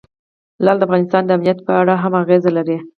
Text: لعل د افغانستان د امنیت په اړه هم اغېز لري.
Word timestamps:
لعل 0.63 0.77
د 0.79 0.83
افغانستان 0.87 1.21
د 1.25 1.29
امنیت 1.37 1.59
په 1.67 1.73
اړه 1.81 1.93
هم 2.03 2.13
اغېز 2.21 2.43
لري. 2.57 2.77